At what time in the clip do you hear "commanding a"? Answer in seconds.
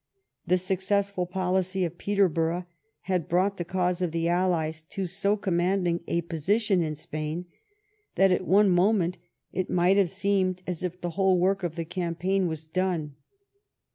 5.37-6.21